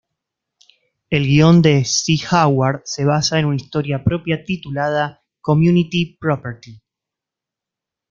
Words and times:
El 1.11 1.27
guion 1.27 1.61
de 1.61 1.85
Cy 1.85 2.19
Howard 2.31 2.81
se 2.85 3.05
basa 3.05 3.37
en 3.37 3.45
una 3.45 3.57
historia 3.57 4.03
propia 4.03 4.43
titulada 4.43 5.21
"Community 5.43 6.17
Property". 6.19 6.81